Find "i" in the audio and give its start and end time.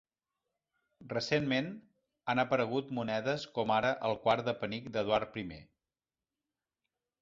5.45-5.49